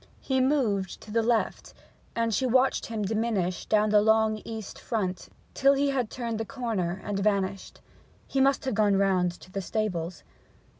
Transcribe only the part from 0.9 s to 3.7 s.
to the left, and she watched him diminish